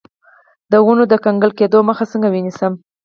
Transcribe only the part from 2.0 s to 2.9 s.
څنګه ونیسم؟